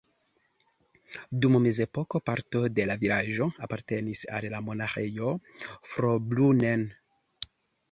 Dum 1.43 1.57
mezepoko 1.65 2.21
parto 2.29 2.61
de 2.79 2.87
la 2.93 2.97
vilaĝo 3.05 3.49
apartenis 3.69 4.25
al 4.39 4.49
la 4.55 4.65
Monaĥejo 4.71 5.37
Fraubrunnen. 5.93 6.91